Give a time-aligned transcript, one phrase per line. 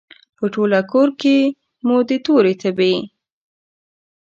[0.37, 1.37] په ټوله کورکې کې
[1.85, 2.95] مو د تورې تبې،